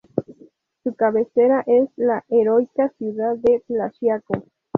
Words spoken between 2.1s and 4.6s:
Heroica Ciudad de Tlaxiaco.